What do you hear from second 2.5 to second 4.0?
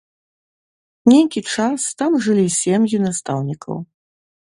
сем'і настаўнікаў.